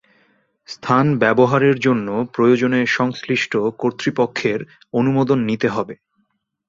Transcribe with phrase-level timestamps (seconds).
[0.67, 3.53] স্থান ব্যবহারের জন্য প্রয়োজনে সংশ্লিষ্ট
[3.79, 4.59] কর্তৃপক্ষের
[4.93, 5.95] অনুমোদন নিতে হবে।